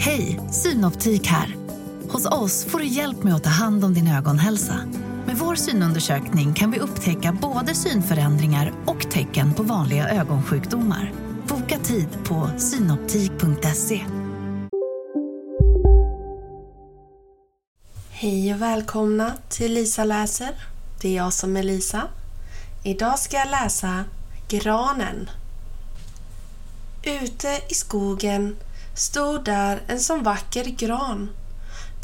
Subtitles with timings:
[0.00, 1.56] Hej, Synoptik här.
[2.08, 4.80] Hos oss får du hjälp med att ta hand om din ögonhälsa.
[5.26, 11.12] Med vår synundersökning kan vi upptäcka både synförändringar och tecken på vanliga ögonsjukdomar.
[11.48, 14.00] Boka tid på synoptik.se.
[18.10, 20.54] Hej och välkomna till Lisa läser.
[21.00, 22.02] Det är jag som är Lisa.
[22.84, 24.04] Idag ska jag läsa
[24.48, 25.30] Granen.
[27.04, 28.56] Ute i skogen
[28.98, 31.30] stod där en sån vacker gran.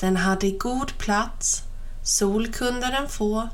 [0.00, 1.62] Den hade god plats,
[2.02, 3.48] sol kunde den få,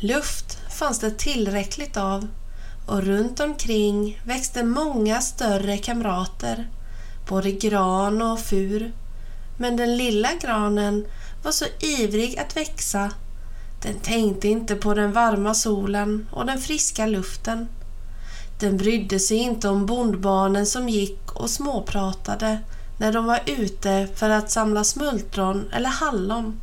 [0.00, 2.28] luft fanns det tillräckligt av
[2.86, 6.68] och runt omkring växte många större kamrater,
[7.28, 8.92] både gran och fur.
[9.58, 11.06] Men den lilla granen
[11.42, 13.10] var så ivrig att växa.
[13.82, 17.68] Den tänkte inte på den varma solen och den friska luften.
[18.58, 22.58] Den brydde sig inte om bondbarnen som gick och småpratade
[22.98, 26.60] när de var ute för att samla smultron eller hallon.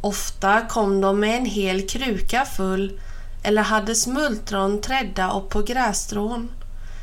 [0.00, 3.00] Ofta kom de med en hel kruka full
[3.42, 6.50] eller hade smultron trädda upp på grässtrån.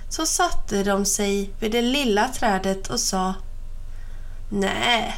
[0.10, 3.34] Så satte de sig vid det lilla trädet och sa
[4.50, 5.16] Nej,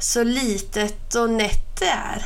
[0.00, 2.24] så litet och nätt det är.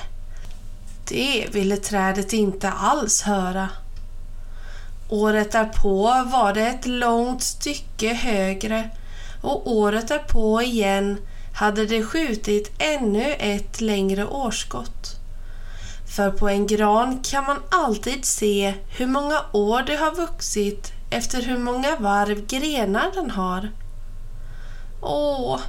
[1.08, 3.68] Det ville trädet inte alls höra.
[5.08, 8.90] Året därpå var det ett långt stycke högre
[9.42, 11.18] och året därpå igen
[11.54, 15.16] hade det skjutit ännu ett längre årskott.
[16.16, 21.42] För på en gran kan man alltid se hur många år det har vuxit efter
[21.42, 23.70] hur många varv grenar den har.
[25.02, 25.60] Åh,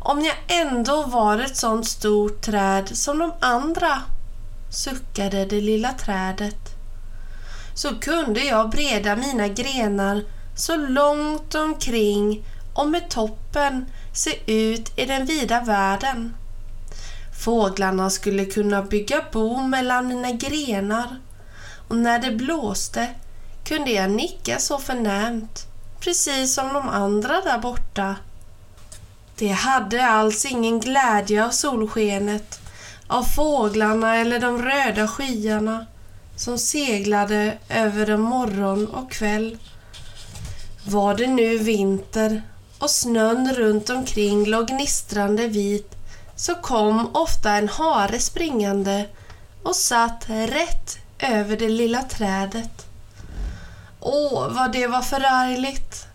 [0.00, 4.02] om jag ändå var ett sånt stort träd som de andra,
[4.70, 6.71] suckade det lilla trädet.
[7.74, 10.24] Så kunde jag breda mina grenar
[10.56, 16.34] så långt omkring och med toppen se ut i den vida världen.
[17.44, 21.20] Fåglarna skulle kunna bygga bo mellan mina grenar
[21.88, 23.08] och när det blåste
[23.64, 25.66] kunde jag nicka så förnämt,
[26.00, 28.16] precis som de andra där borta.
[29.38, 32.60] De hade alls ingen glädje av solskenet,
[33.06, 35.86] av fåglarna eller de röda skyarna
[36.42, 39.58] som seglade över dem morgon och kväll.
[40.86, 42.42] Var det nu vinter
[42.78, 45.94] och snön runt omkring låg gnistrande vit
[46.36, 49.06] så kom ofta en hare springande
[49.62, 52.86] och satt rätt över det lilla trädet.
[54.00, 56.06] Åh, vad det var förargligt!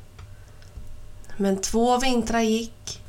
[1.37, 3.01] Men två vintrar gick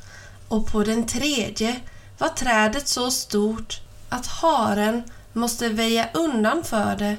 [0.47, 1.75] och på den tredje
[2.17, 5.03] var trädet så stort att haren
[5.39, 7.17] måste väja undan för det.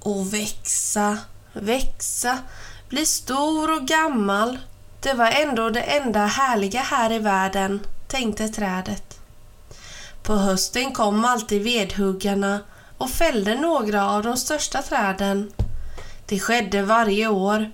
[0.00, 1.18] Och växa,
[1.52, 2.38] växa,
[2.88, 4.58] bli stor och gammal.
[5.00, 9.18] Det var ändå det enda härliga här i världen, tänkte trädet.
[10.22, 12.60] På hösten kom alltid vedhuggarna
[12.98, 15.52] och fällde några av de största träden.
[16.26, 17.70] Det skedde varje år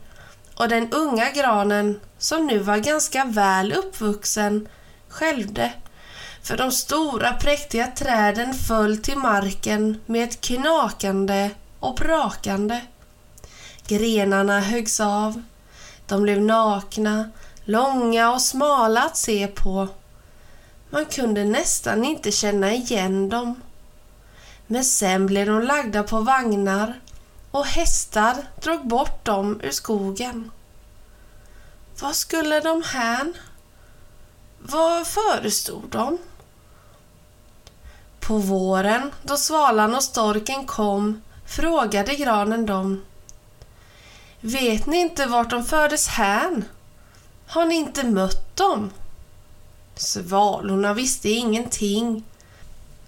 [0.55, 4.69] och den unga granen, som nu var ganska väl uppvuxen,
[5.09, 5.73] skälvde
[6.43, 12.81] för de stora präktiga träden föll till marken med ett knakande och brakande.
[13.87, 15.43] Grenarna höggs av.
[16.07, 17.31] De blev nakna,
[17.65, 19.89] långa och smala att se på.
[20.91, 23.61] Man kunde nästan inte känna igen dem.
[24.67, 27.01] Men sen blev de lagda på vagnar
[27.51, 30.51] och hästar drog bort dem ur skogen.
[32.01, 33.35] Vad skulle de hän?
[34.59, 36.19] Vad förestod de?
[38.27, 43.03] På våren, då svalan och storken kom, frågade granen dem.
[44.41, 46.65] Vet ni inte vart de fördes hän?
[47.47, 48.91] Har ni inte mött dem?
[49.95, 52.25] Svalorna visste ingenting.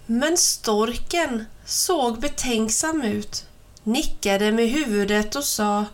[0.05, 3.45] Men storken såg betänksam ut,
[3.83, 5.85] nickade med huvudet och sa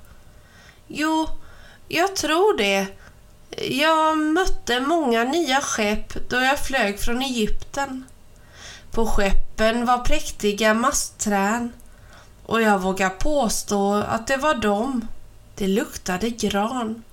[0.87, 1.27] Jo,
[1.87, 2.87] jag tror det.
[3.69, 8.05] Jag mötte många nya skepp då jag flög från Egypten.
[8.91, 11.73] På skeppen var präktiga mastträn
[12.45, 15.07] och jag vågar påstå att det var dem.
[15.55, 17.03] Det luktade gran.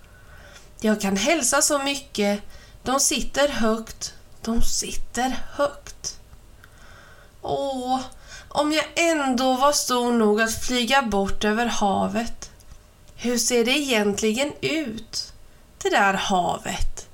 [0.80, 2.42] Jag kan hälsa så mycket.
[2.82, 4.14] De sitter högt.
[4.42, 6.20] De sitter högt.
[7.42, 8.00] Åh,
[8.48, 12.50] om jag ändå var stor nog att flyga bort över havet.
[13.16, 15.32] Hur ser det egentligen ut?
[15.82, 17.08] Det där havet.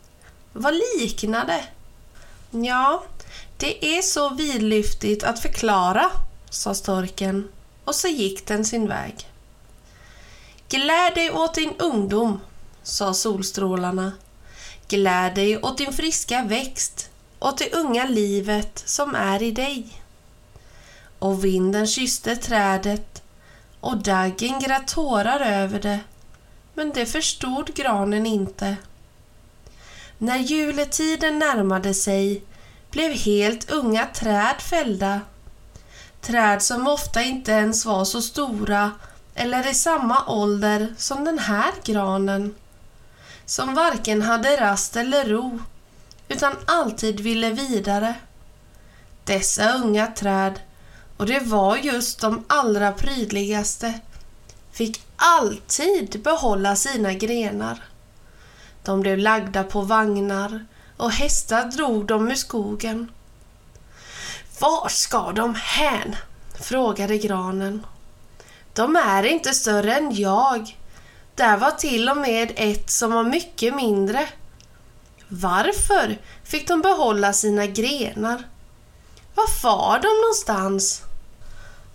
[0.53, 1.65] Vad liknar det?
[2.67, 3.03] Ja,
[3.57, 6.11] det är så vidlyftigt att förklara,
[6.51, 7.49] sa storken
[7.85, 9.29] och så gick den sin väg.
[10.69, 12.41] Gläd dig åt din ungdom,
[12.83, 14.13] sa solstrålarna.
[14.89, 20.03] Gläd dig åt din friska växt, åt det unga livet som är i dig.
[21.19, 23.23] Och vinden kysste trädet
[23.81, 26.01] och daggen grät tårar över det,
[26.75, 28.77] men det förstod granen inte.
[30.19, 32.43] När juletiden närmade sig
[32.95, 35.21] blev helt unga träd fällda.
[36.21, 38.93] Träd som ofta inte ens var så stora
[39.35, 42.55] eller i samma ålder som den här granen.
[43.45, 45.59] Som varken hade rast eller ro,
[46.29, 48.15] utan alltid ville vidare.
[49.25, 50.61] Dessa unga träd,
[51.17, 54.01] och det var just de allra prydligaste,
[54.73, 57.83] fick alltid behålla sina grenar.
[58.83, 63.11] De blev lagda på vagnar och hästar drog dem ur skogen.
[64.59, 66.17] Var ska de hän?
[66.61, 67.87] frågade granen.
[68.73, 70.79] De är inte större än jag.
[71.35, 74.29] Där var till och med ett som var mycket mindre.
[75.29, 78.45] Varför fick de behålla sina grenar?
[79.35, 81.03] Var far de någonstans?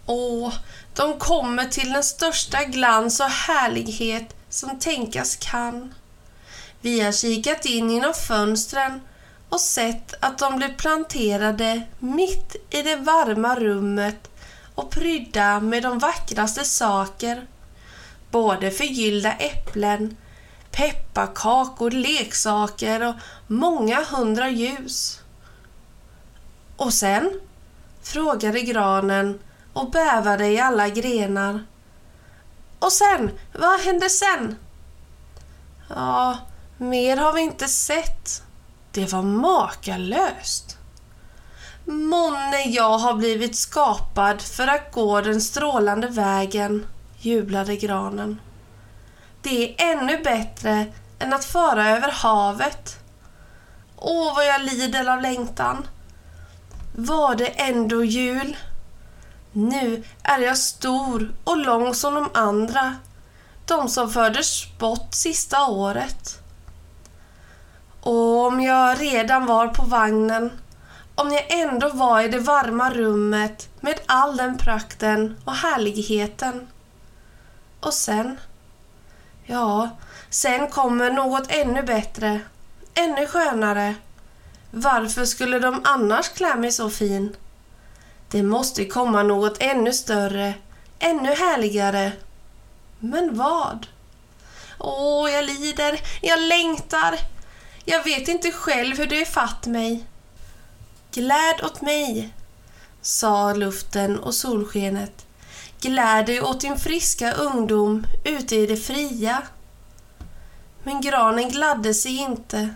[0.05, 0.53] Åh,
[0.95, 5.93] de kommer till den största glans och härlighet som tänkas kan.
[6.81, 9.01] Vi har kikat in genom fönstren
[9.49, 14.29] och sett att de blev planterade mitt i det varma rummet
[14.75, 17.47] och prydda med de vackraste saker.
[18.31, 20.17] Både förgyllda äpplen,
[20.71, 23.15] pepparkakor, leksaker och
[23.47, 25.19] många hundra ljus.
[26.77, 27.39] Och sen?
[28.01, 29.39] frågade granen
[29.73, 31.65] och bävade i alla grenar.
[32.79, 33.31] Och sen?
[33.53, 34.55] Vad hände sen?
[35.89, 36.37] Ja,
[36.79, 38.43] mer har vi inte sett.
[38.91, 40.77] Det var makalöst.
[41.85, 46.87] Månne jag har blivit skapad för att gå den strålande vägen,
[47.17, 48.41] jublade granen.
[49.41, 50.85] Det är ännu bättre
[51.19, 52.99] än att fara över havet.
[53.95, 55.87] Åh, vad jag lider av längtan.
[56.95, 58.57] Var det ändå jul?
[59.51, 62.95] Nu är jag stor och lång som de andra,
[63.65, 66.38] de som fördes bort sista året.
[68.09, 70.51] Och om jag redan var på vagnen,
[71.15, 76.67] om jag ändå var i det varma rummet med all den prakten och härligheten.
[77.79, 78.39] Och sen?
[79.45, 79.89] Ja,
[80.29, 82.39] sen kommer något ännu bättre,
[82.93, 83.95] ännu skönare.
[84.71, 87.35] Varför skulle de annars klä mig så fin?
[88.31, 90.53] Det måste komma något ännu större,
[90.99, 92.11] ännu härligare.
[92.99, 93.87] Men vad?
[94.79, 97.19] Åh, jag lider, jag längtar,
[97.89, 100.05] jag vet inte själv hur det är fatt mig.
[101.11, 102.33] Gläd åt mig,
[103.01, 105.25] sa luften och solskenet.
[105.81, 109.41] Gläd dig åt din friska ungdom ute i det fria.
[110.83, 112.75] Men granen gladde sig inte.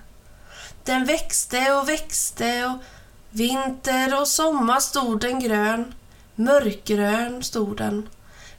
[0.84, 2.84] Den växte och växte och
[3.30, 5.94] vinter och sommar stod den grön.
[6.36, 8.10] Mörkgrön stod den.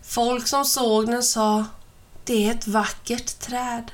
[0.02, 1.64] Folk som såg den sa,
[2.24, 3.92] det är ett vackert träd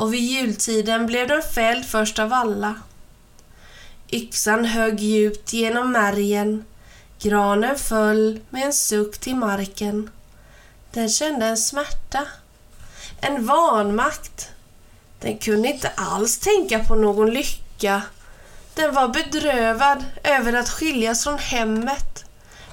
[0.00, 2.74] och vid jultiden blev den fälld först av alla.
[4.12, 6.64] Yxan högg djupt genom märgen,
[7.18, 10.10] granen föll med en suck till marken.
[10.92, 12.26] Den kände en smärta,
[13.20, 14.48] en vanmakt.
[15.20, 18.02] Den kunde inte alls tänka på någon lycka.
[18.74, 22.24] Den var bedrövad över att skiljas från hemmet,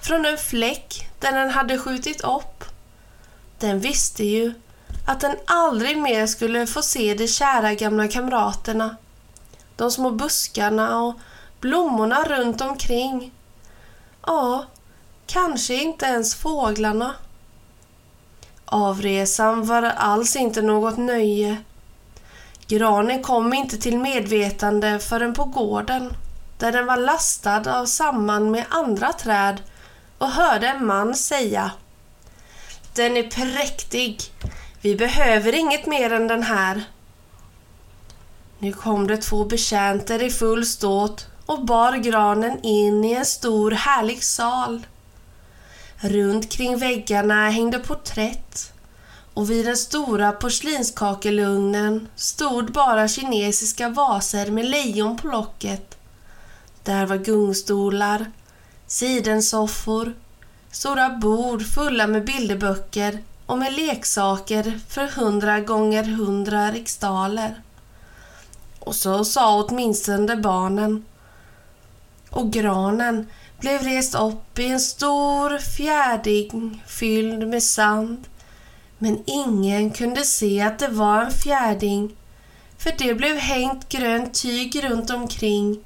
[0.01, 2.63] från en fläck där den hade skjutit upp.
[3.59, 4.53] Den visste ju
[5.07, 8.95] att den aldrig mer skulle få se de kära gamla kamraterna.
[9.75, 11.15] De små buskarna och
[11.61, 13.31] blommorna runt omkring.
[14.25, 14.65] Ja,
[15.27, 17.15] kanske inte ens fåglarna.
[18.65, 21.57] Avresan var alls inte något nöje.
[22.67, 26.13] Granen kom inte till medvetande förrän på gården,
[26.57, 29.61] där den var lastad av samman med andra träd
[30.17, 31.71] och hörde en man säga
[32.95, 34.21] Den är präktig.
[34.87, 36.83] Vi behöver inget mer än den här.
[38.59, 43.71] Nu kom det två betjänter i full ståt och bar granen in i en stor
[43.71, 44.87] härlig sal.
[45.95, 48.73] Runt kring väggarna hängde porträtt
[49.33, 55.97] och vid den stora porslinskakelugnen stod bara kinesiska vaser med lejon på locket.
[56.83, 58.31] Där var gungstolar,
[58.85, 60.13] sidensoffor,
[60.71, 67.61] stora bord fulla med bilderböcker och med leksaker för hundra gånger hundra riksdaler.
[68.79, 71.05] Och så sa åtminstone barnen.
[72.29, 73.27] Och granen
[73.59, 78.27] blev rest upp i en stor fjärding fylld med sand.
[78.97, 82.15] Men ingen kunde se att det var en fjärding
[82.77, 85.83] för det blev hängt grönt tyg runt omkring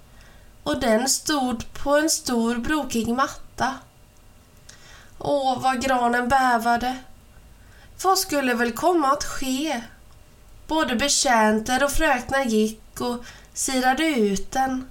[0.64, 3.74] och den stod på en stor brokig matta.
[5.20, 6.98] Åh, vad granen bävade.
[8.04, 9.82] Vad skulle väl komma att ske?
[10.68, 14.90] Både betjänter och fröknar gick och sirade ut den.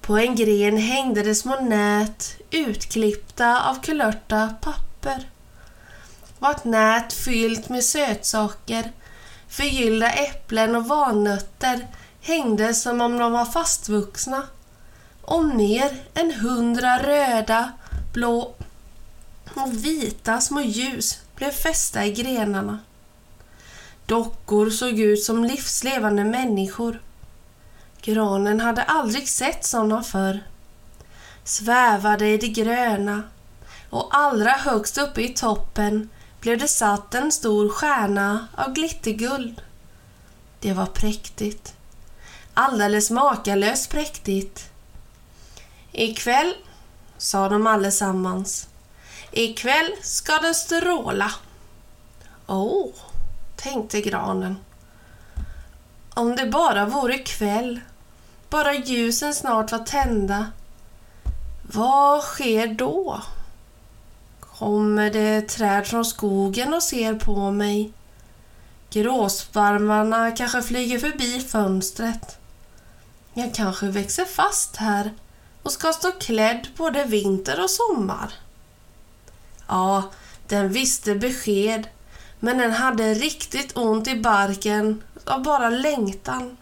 [0.00, 5.28] På en gren hängde det små nät utklippta av kulörta papper.
[6.38, 8.92] Vart nät fyllt med sötsaker,
[9.48, 11.86] förgyllda äpplen och valnötter
[12.20, 14.42] hängde som om de var fastvuxna.
[15.22, 17.72] Och mer än hundra röda,
[18.12, 18.54] blå
[19.54, 22.78] och vita små ljus blev fästa i grenarna.
[24.06, 27.02] Dockor såg ut som livslevande människor.
[28.02, 30.40] Granen hade aldrig sett sådana förr.
[31.44, 33.22] Svävade i det gröna
[33.90, 36.08] och allra högst uppe i toppen
[36.40, 39.62] blev det satt en stor stjärna av glitterguld.
[40.60, 41.74] Det var präktigt.
[42.54, 44.70] Alldeles makalöst präktigt.
[45.92, 46.54] Ikväll,
[47.18, 48.68] sa de allesammans,
[49.32, 51.32] ikväll ska den stråla.
[52.46, 52.94] Åh, oh,
[53.56, 54.56] tänkte granen.
[56.14, 57.80] Om det bara vore kväll,
[58.50, 60.46] bara ljusen snart var tända.
[61.62, 63.22] Vad sker då?
[64.40, 67.92] Kommer det träd från skogen och ser på mig?
[68.90, 72.38] Gråsparvarna kanske flyger förbi fönstret.
[73.34, 75.10] Jag kanske växer fast här
[75.62, 78.34] och ska stå klädd både vinter och sommar.
[79.72, 80.02] Ja,
[80.48, 81.88] den visste besked,
[82.40, 86.56] men den hade riktigt ont i barken av bara längtan.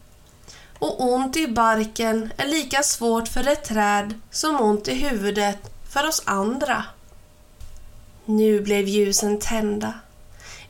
[0.78, 5.58] Och ont i barken är lika svårt för ett träd som ont i huvudet
[5.92, 6.84] för oss andra.
[8.24, 9.94] Nu blev ljusen tända.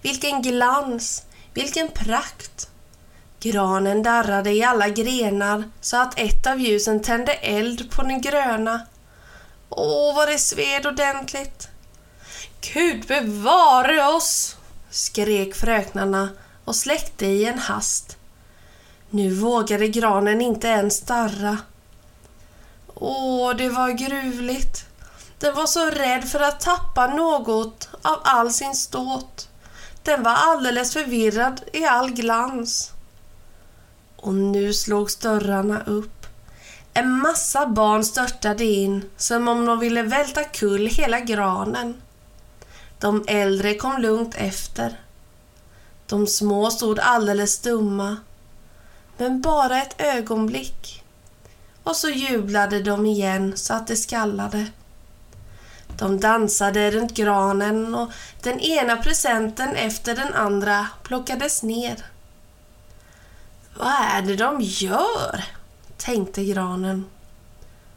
[0.03, 1.23] Vilken glans,
[1.55, 2.69] vilken prakt!
[3.41, 8.87] Granen darrade i alla grenar så att ett av ljusen tände eld på den gröna.
[9.69, 11.70] Åh, vad det sved ordentligt!
[12.61, 14.57] Gud bevare oss!
[14.91, 16.29] skrek fröknarna
[16.65, 18.17] och släckte i en hast.
[19.11, 21.59] Nu vågade granen inte ens darra.
[22.95, 24.85] Åh, det var gruvligt.
[25.39, 29.49] Den var så rädd för att tappa något av all sin ståt.
[30.03, 32.93] Den var alldeles förvirrad i all glans.
[34.17, 36.27] Och nu slogs dörrarna upp.
[36.95, 42.03] En massa barn störtade in som om de ville välta kull hela granen.
[43.01, 45.01] De äldre kom lugnt efter.
[46.07, 48.17] De små stod alldeles stumma.
[49.17, 51.05] Men bara ett ögonblick.
[51.83, 54.67] Och så jublade de igen så att det skallade.
[55.99, 58.11] De dansade runt granen och
[58.43, 62.07] den ena presenten efter den andra plockades ner.
[63.77, 65.45] Vad är det de gör?
[65.97, 67.07] tänkte granen.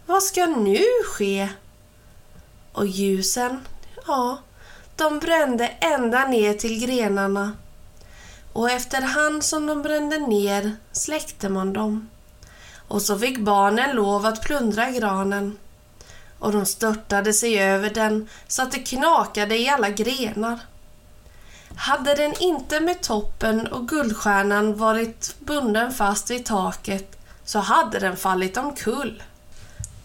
[0.05, 1.49] Vad ska nu ske?
[2.71, 3.59] Och ljusen,
[4.07, 4.37] ja,
[4.95, 7.51] de brände ända ner till grenarna.
[8.53, 12.09] Och efterhand som de brände ner släckte man dem.
[12.87, 15.57] Och så fick barnen lov att plundra granen
[16.39, 20.59] och de störtade sig över den så att det knakade i alla grenar.
[21.75, 28.17] Hade den inte med toppen och guldstjärnan varit bunden fast vid taket så hade den
[28.17, 29.23] fallit omkull.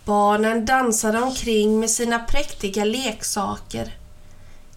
[0.05, 3.95] Barnen dansade omkring med sina präktiga leksaker.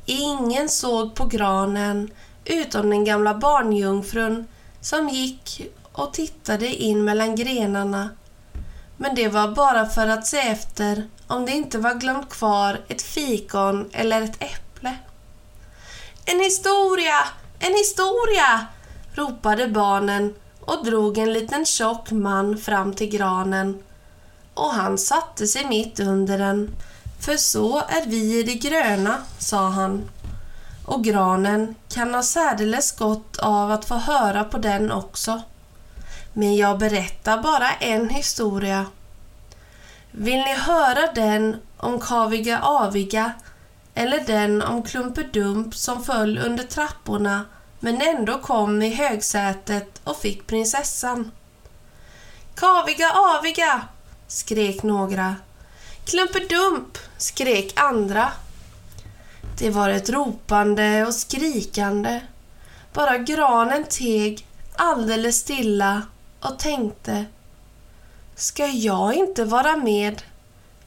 [0.05, 2.11] Ingen såg på granen
[2.45, 4.47] utom den gamla barnjungfrun
[4.81, 8.09] som gick och tittade in mellan grenarna.
[8.97, 13.01] Men det var bara för att se efter om det inte var glömt kvar ett
[13.01, 14.97] fikon eller ett äpple.
[16.25, 17.15] En historia!
[17.59, 18.67] En historia!
[19.13, 23.83] ropade barnen och drog en liten tjock man fram till granen
[24.53, 26.75] och han satte sig mitt under den.
[27.21, 30.09] För så är vi i det gröna, sa han.
[30.85, 35.41] Och granen kan ha särdeles gott av att få höra på den också.
[36.33, 38.85] Men jag berättar bara en historia
[40.11, 43.33] vill ni höra den om Kaviga Aviga
[43.93, 47.45] eller den om Klumpedump som föll under trapporna
[47.79, 51.31] men ändå kom i högsätet och fick prinsessan?
[52.55, 53.81] Kaviga Aviga!
[54.27, 55.35] skrek några.
[56.05, 56.97] Klumpedump!
[57.21, 58.31] Skrek andra.
[59.57, 62.19] Det var ett ropande och skrikande.
[62.93, 66.01] Bara granen teg alldeles stilla
[66.39, 67.25] och tänkte
[68.35, 70.21] Ska jag inte vara med?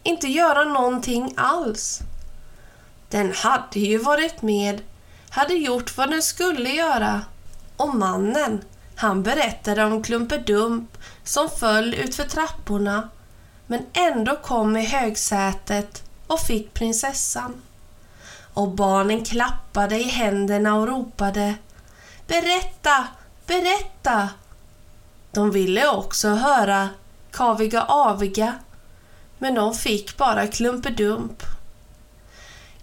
[0.03, 2.01] Inte göra någonting alls?
[3.09, 4.81] Den hade ju varit med,
[5.31, 7.21] hade gjort vad den skulle göra.
[7.77, 8.65] Och mannen,
[8.97, 13.09] Han berättade om Klumpedump som föll utför trapporna
[13.67, 17.63] men ändå kom i högsätet och fick prinsessan.
[18.55, 21.55] Och barnen klappade i händerna och ropade
[22.27, 23.07] Berätta,
[23.47, 24.29] berätta!
[25.31, 26.89] De ville också höra
[27.31, 28.55] Kaviga aviga,
[29.39, 31.43] men de fick bara Klumpedump.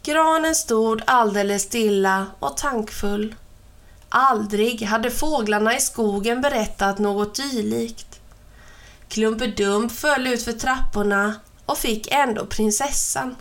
[0.03, 3.35] Granen stod alldeles stilla och tankfull.
[4.09, 8.19] Aldrig hade fåglarna i skogen berättat något dylikt.
[9.07, 11.35] Klumpedump föll ut för trapporna
[11.71, 13.35] och fick ändå prinsessan.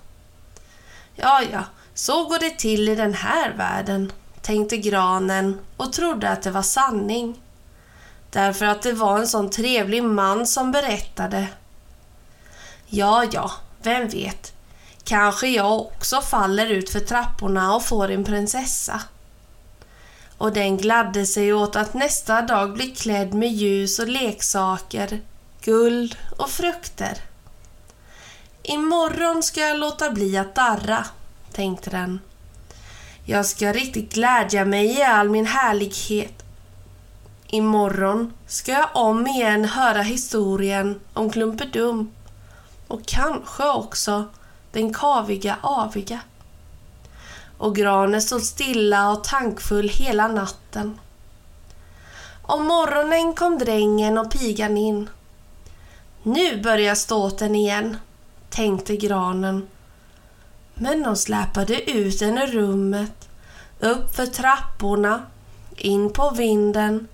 [1.14, 6.42] Ja, ja, så går det till i den här världen, tänkte granen och trodde att
[6.42, 7.40] det var sanning.
[8.30, 11.46] Därför att det var en sån trevlig man som berättade.
[12.86, 14.52] Ja, ja, vem vet.
[15.04, 19.00] Kanske jag också faller ut för trapporna och får en prinsessa.
[20.38, 25.20] Och den gladde sig åt att nästa dag bli klädd med ljus och leksaker,
[25.62, 27.29] guld och frukter.
[28.70, 31.06] Imorgon ska jag låta bli att darra,
[31.52, 32.20] tänkte den.
[33.24, 36.42] Jag ska riktigt glädja mig i all min härlighet.
[37.46, 42.10] Imorgon ska jag om igen höra historien om Klumpedum
[42.88, 44.24] och kanske också
[44.72, 46.20] den kaviga aviga.
[47.58, 50.98] Och granen stod stilla och tankfull hela natten.
[52.42, 55.08] Om morgonen kom drängen och pigan in.
[56.22, 57.96] Nu börjar ståten igen,
[58.50, 59.68] tänkte granen.
[60.74, 63.28] Men de släpade ut henne ur rummet,
[63.80, 65.22] upp för trapporna,
[65.76, 67.08] in på vinden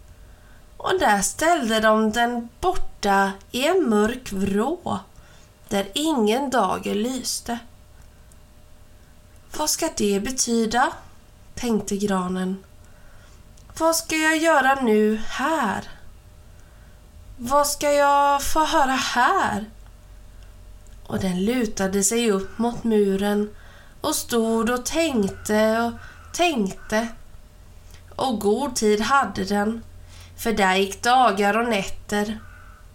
[0.77, 4.99] och där ställde de den borta i en mörk vrå
[5.69, 7.59] där ingen dager lyste.
[9.57, 10.93] Vad ska det betyda?
[11.55, 12.65] tänkte granen.
[13.79, 15.91] Vad ska jag göra nu här?
[17.37, 19.65] Vad ska jag få höra här?
[21.07, 23.51] Och den lutade sig upp mot muren
[24.01, 25.93] och stod och tänkte och
[26.37, 27.09] tänkte.
[28.17, 29.83] Och god tid hade den,
[30.37, 32.39] för där gick dagar och nätter.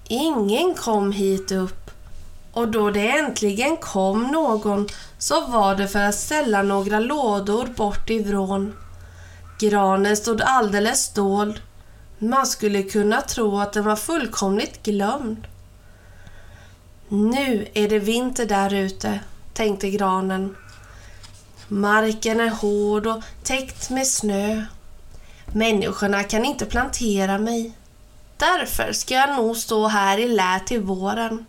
[0.08, 1.92] Ingen kom hit upp.
[2.54, 8.10] Och då det äntligen kom någon så var det för att ställa några lådor bort
[8.10, 8.76] i vrån.
[9.60, 11.62] Granen stod alldeles dold.
[12.18, 15.48] Man skulle kunna tro att den var fullkomligt glömd.
[17.14, 19.20] Nu är det vinter där ute,
[19.54, 20.56] tänkte granen.
[21.68, 24.66] Marken är hård och täckt med snö.
[25.46, 27.72] Människorna kan inte plantera mig.
[28.38, 31.46] Därför ska jag nog stå här i lä till våren.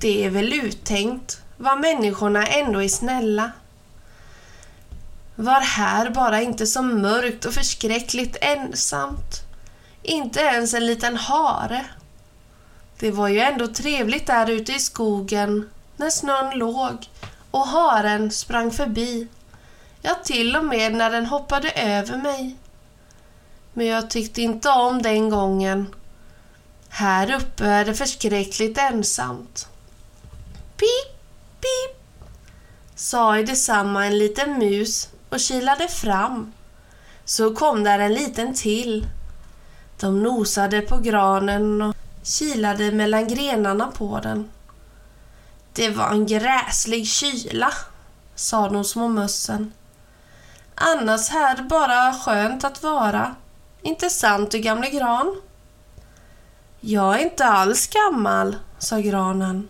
[0.00, 3.50] Det är väl uttänkt, vad människorna ändå är snälla.
[5.34, 9.42] Var här bara inte så mörkt och förskräckligt ensamt.
[10.02, 11.84] Inte ens en liten hare.
[13.04, 17.08] Det var ju ändå trevligt där ute i skogen när snön låg
[17.50, 19.28] och haren sprang förbi.
[20.02, 22.56] Ja, till och med när den hoppade över mig.
[23.72, 25.94] Men jag tyckte inte om den gången.
[26.88, 29.68] Här uppe är det förskräckligt ensamt.
[30.76, 31.18] Pip,
[31.60, 32.28] pip,
[32.94, 36.52] sa i detsamma en liten mus och kilade fram.
[37.24, 39.06] Så kom där en liten till.
[40.00, 44.50] De nosade på granen och kilade mellan grenarna på den.
[45.72, 47.72] Det var en gräslig kyla,
[48.34, 49.72] sa de små mössen.
[50.74, 53.34] Annars här bara skönt att vara.
[53.82, 55.40] Inte sant du gamle gran?
[56.80, 59.68] Jag är inte alls gammal, sa granen.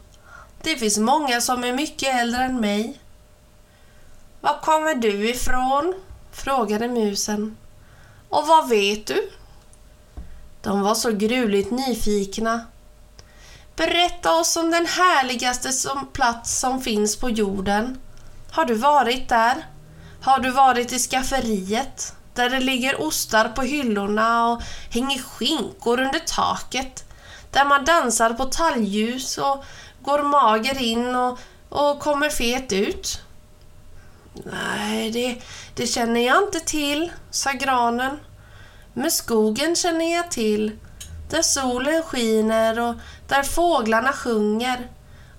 [0.62, 3.00] Det finns många som är mycket äldre än mig.
[4.40, 5.94] Var kommer du ifrån?
[6.32, 7.56] frågade musen.
[8.28, 9.30] Och vad vet du?
[10.64, 12.60] De var så gruvligt nyfikna.
[13.76, 18.00] Berätta oss om den härligaste som plats som finns på jorden.
[18.50, 19.66] Har du varit där?
[20.20, 22.14] Har du varit i skafferiet?
[22.34, 27.04] Där det ligger ostar på hyllorna och hänger skinkor under taket.
[27.50, 29.64] Där man dansar på talgljus och
[30.02, 33.20] går mager in och, och kommer fet ut.
[34.32, 35.42] Nej, det,
[35.74, 38.18] det känner jag inte till, sa granen.
[38.94, 40.72] Men skogen känner jag till,
[41.30, 42.94] där solen skiner och
[43.28, 44.90] där fåglarna sjunger.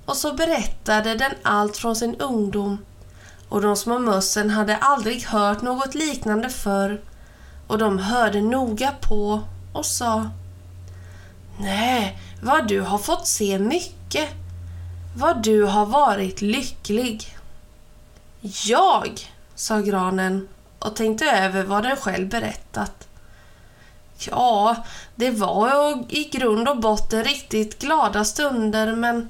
[0.05, 2.85] Och så berättade den allt från sin ungdom.
[3.49, 7.01] Och de små mössen hade aldrig hört något liknande förr
[7.67, 9.41] och de hörde noga på
[9.73, 10.29] och sa
[11.59, 14.29] Nej, vad du har fått se mycket.
[15.17, 17.37] Vad du har varit lycklig.
[18.65, 19.19] Jag,
[19.55, 20.47] sa granen
[20.79, 23.07] och tänkte över vad den själv berättat.
[24.17, 24.75] Ja,
[25.15, 29.29] det var i grund och botten riktigt glada stunder men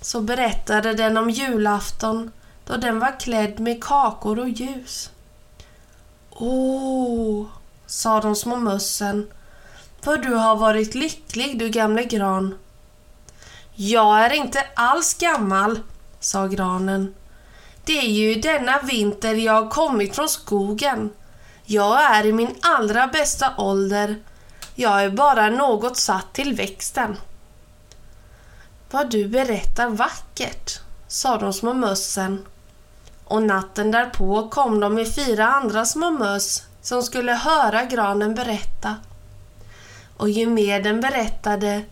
[0.00, 2.30] så berättade den om julafton
[2.64, 5.10] då den var klädd med kakor och ljus.
[6.30, 7.46] Åh,
[7.86, 9.26] sa de små mössen,
[10.04, 12.58] vad du har varit lycklig du gamle gran.
[13.74, 15.80] Jag är inte alls gammal,
[16.20, 17.14] sa granen.
[17.84, 21.10] Det är ju denna vinter jag har kommit från skogen.
[21.66, 24.16] Jag är i min allra bästa ålder.
[24.74, 27.16] Jag är bara något satt till växten.
[28.90, 32.46] Vad du berättar vackert, sa de små mössen.
[33.24, 38.96] Och natten därpå kom de med fyra andra små möss som skulle höra granen berätta.
[40.16, 41.82] Och ju mer den berättade,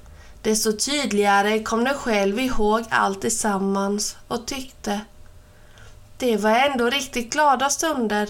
[0.43, 5.01] desto tydligare kom den själv ihåg allt tillsammans och tyckte
[6.19, 8.29] det var ändå riktigt glada stunder.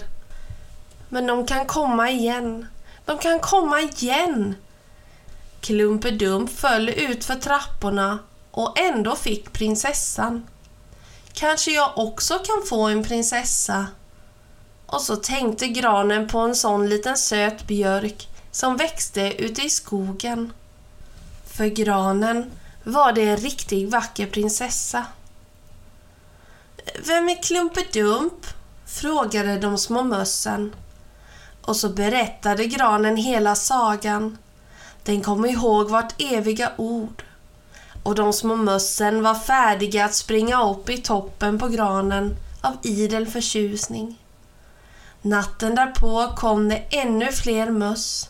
[1.13, 2.67] Men de kan komma igen.
[3.05, 4.55] De kan komma igen.
[5.61, 8.19] Klumpedump föll ut för trapporna
[8.51, 10.47] och ändå fick prinsessan.
[11.33, 13.87] Kanske jag också kan få en prinsessa.
[14.85, 20.53] Och så tänkte granen på en sån liten söt björk som växte ute i skogen.
[21.45, 22.51] För granen
[22.83, 25.05] var det en riktigt vacker prinsessa.
[27.05, 28.45] Vem är Klumpedump?
[28.85, 30.75] frågade de små mössen.
[31.65, 34.37] Och så berättade granen hela sagan.
[35.03, 37.23] Den kom ihåg vart eviga ord.
[38.03, 43.27] Och de små mössen var färdiga att springa upp i toppen på granen av idel
[43.27, 44.19] förtjusning.
[45.21, 48.29] Natten därpå kom det ännu fler möss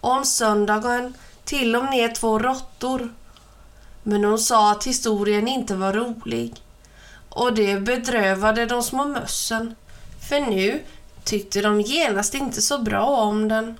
[0.00, 3.14] och om söndagen till och med två råttor.
[4.02, 6.62] Men hon sa att historien inte var rolig
[7.28, 9.74] och det bedrövade de små mössen
[10.28, 10.82] för nu
[11.24, 13.78] tyckte de genast inte så bra om den.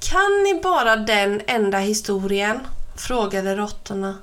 [0.00, 2.60] Kan ni bara den enda historien?
[2.96, 4.18] frågade råttorna.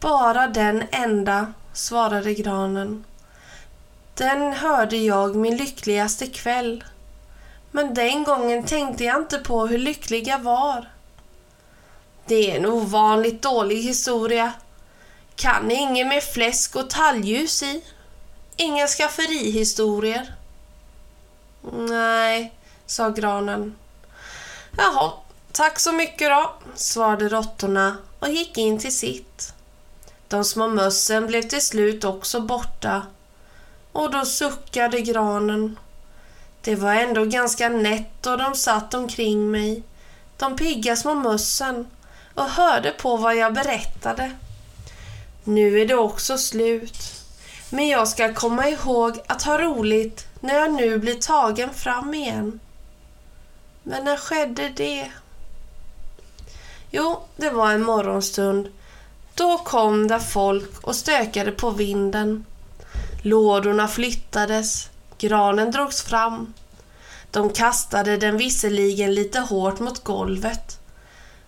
[0.00, 3.04] Bara den enda, svarade granen.
[4.14, 6.84] Den hörde jag min lyckligaste kväll.
[7.70, 10.88] Men den gången tänkte jag inte på hur lycklig jag var.
[12.26, 14.52] Det är en ovanligt dålig historia.
[15.34, 17.84] Kan ni inget med fläsk och talljus i?
[18.56, 20.34] Inga skafferihistorier?
[21.72, 22.52] Nej,
[22.86, 23.74] sa granen.
[24.76, 25.12] Jaha,
[25.52, 29.52] tack så mycket då, svarade råttorna och gick in till sitt.
[30.28, 33.02] De små mössen blev till slut också borta
[33.92, 35.78] och då suckade granen.
[36.60, 39.82] Det var ändå ganska nätt och de satt omkring mig,
[40.36, 41.86] de pigga små mössen,
[42.34, 44.30] och hörde på vad jag berättade.
[45.44, 47.24] Nu är det också slut,
[47.70, 52.60] men jag ska komma ihåg att ha roligt när jag nu blir tagen fram igen.
[53.82, 55.10] Men när skedde det?
[56.90, 58.68] Jo, det var en morgonstund.
[59.34, 62.44] Då kom där folk och stökade på vinden.
[63.22, 66.54] Lådorna flyttades, granen drogs fram.
[67.30, 70.80] De kastade den visserligen lite hårt mot golvet.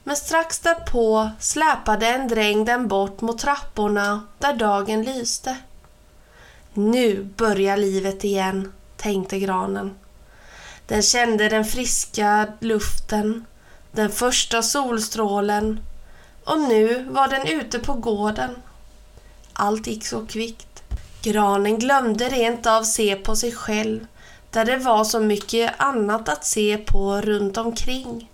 [0.04, 5.56] Men strax därpå släpade en dräng den bort mot trapporna där dagen lyste.
[6.78, 9.94] Nu börjar livet igen, tänkte granen.
[10.86, 13.44] Den kände den friska luften,
[13.92, 15.80] den första solstrålen
[16.44, 18.50] och nu var den ute på gården.
[19.52, 20.82] Allt gick så kvickt.
[21.22, 24.06] Granen glömde rent av se på sig själv
[24.50, 28.30] där det var så mycket annat att se på runt omkring.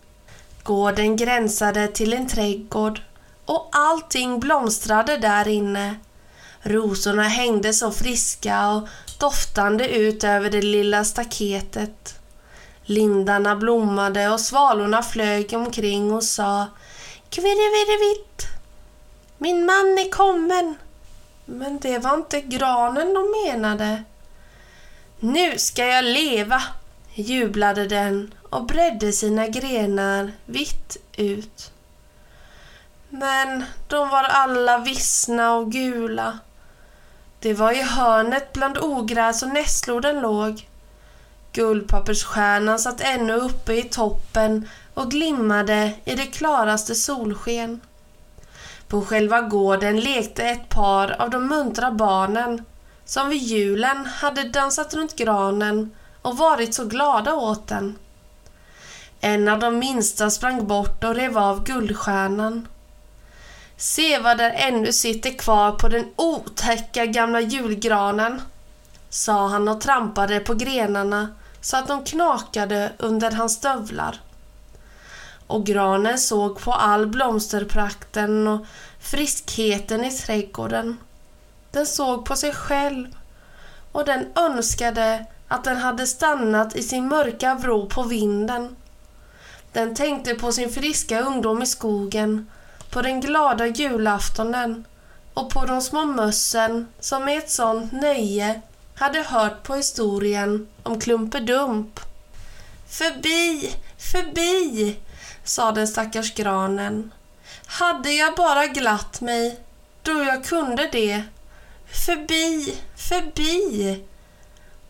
[0.62, 3.00] Gården gränsade till en trädgård
[3.44, 5.96] och allting blomstrade där inne.
[6.66, 12.14] Rosorna hängde så friska och doftande ut över det lilla staketet.
[12.82, 16.66] Lindarna blommade och svalorna flög omkring och sa
[17.30, 18.42] Kvirrevirrevitt!
[19.38, 20.74] Min man är kommen!
[21.44, 24.04] Men det var inte granen de menade.
[25.20, 26.62] Nu ska jag leva,
[27.14, 31.72] jublade den och bredde sina grenar vitt ut.
[33.08, 36.38] Men de var alla vissna och gula.
[37.44, 40.68] Det var i hörnet bland ogräs och nässlor den låg.
[41.52, 47.80] Guldpappersstjärnan satt ännu uppe i toppen och glimmade i det klaraste solsken.
[48.88, 52.64] På själva gården lekte ett par av de muntra barnen
[53.04, 55.90] som vid julen hade dansat runt granen
[56.22, 57.98] och varit så glada åt den.
[59.20, 62.68] En av de minsta sprang bort och rev av guldstjärnan.
[63.76, 68.42] Se vad där ännu sitter kvar på den otäcka gamla julgranen,
[69.08, 74.20] sa han och trampade på grenarna så att de knakade under hans stövlar.
[75.46, 78.66] och granen såg på all blomsterprakten och
[79.00, 80.96] friskheten i trädgården.
[81.70, 83.06] Den såg på sig själv
[83.92, 88.76] och den önskade att den hade stannat i sin mörka vrå på vinden.
[89.72, 92.50] Den tänkte på sin friska ungdom i skogen,
[92.94, 94.84] på den glada julaftonen
[95.34, 98.60] och på de små mössen som med ett sånt nöje
[98.94, 102.00] hade hört på historien om Klumpedump.
[102.88, 104.96] Förbi, förbi,
[105.44, 107.12] sa den stackars granen.
[107.66, 109.60] Hade jag bara glatt mig
[110.02, 111.22] då jag kunde det.
[112.06, 114.04] Förbi, förbi.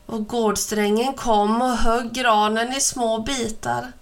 [0.06, 3.92] Och gårdsträngen kom och högg granen i små bitar.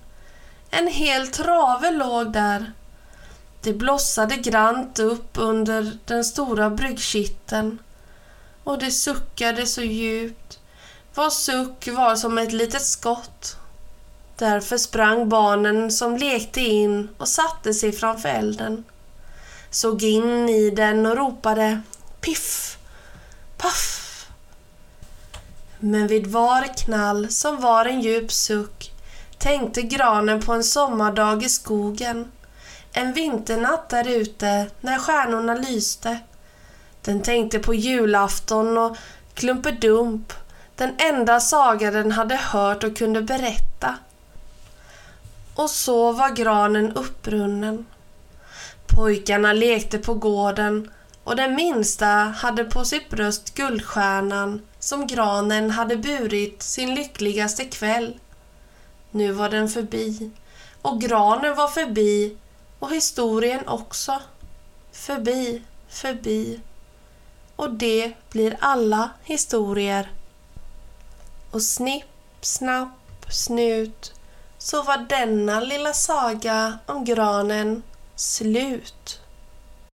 [0.71, 2.73] En hel trave låg där.
[3.63, 7.79] Det blossade grant upp under den stora bryggkitteln
[8.65, 10.59] och det suckade så djupt.
[11.15, 13.57] Var suck var som ett litet skott.
[14.37, 18.85] Därför sprang barnen som lekte in och satte sig framför elden.
[19.71, 21.81] Såg in i den och ropade
[22.21, 22.79] piff,
[23.57, 24.27] paff.
[25.79, 28.93] Men vid var knall som var en djup suck
[29.43, 32.33] tänkte granen på en sommardag i skogen.
[32.93, 36.19] En vinternatt där ute när stjärnorna lyste.
[37.03, 38.97] Den tänkte på julafton och
[39.35, 40.33] Klumpedump,
[40.77, 43.99] den enda saga den hade hört och kunde berätta.
[45.55, 47.87] Och så var granen upprunnen.
[48.87, 50.91] Pojkarna lekte på gården
[51.25, 58.19] och den minsta hade på sitt bröst guldstjärnan som granen hade burit sin lyckligaste kväll.
[59.11, 60.31] Nu var den förbi
[60.83, 62.37] och granen var förbi
[62.83, 64.21] och historien också.
[64.93, 66.61] Förbi, förbi.
[67.57, 70.13] Och det blir alla historier.
[71.51, 72.07] Och snipp,
[72.41, 72.89] snapp,
[73.29, 74.15] snut
[74.59, 77.83] så var denna lilla saga om granen
[78.17, 79.21] slut.